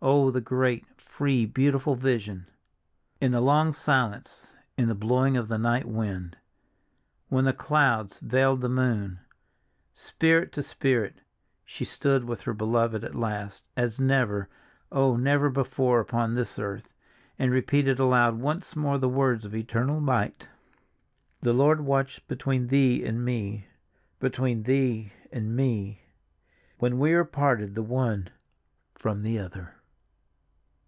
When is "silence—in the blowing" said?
3.72-5.36